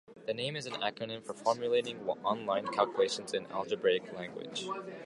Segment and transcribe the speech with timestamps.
[0.25, 4.65] The name is an acronym for Formulating On-Line Calculations in Algebraic Language.